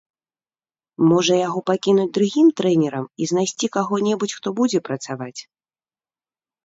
[1.09, 5.41] Можа, яго пакінуць другім трэнерам, і знайсці каго-небудзь, хто будзе працаваць.